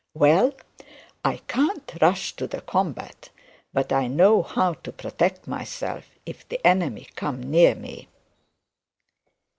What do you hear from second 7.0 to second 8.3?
come near me.'